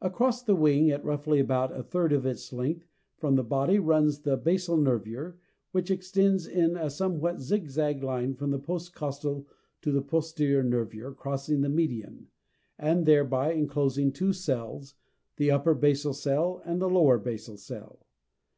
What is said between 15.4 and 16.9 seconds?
upper basal cell (B) and the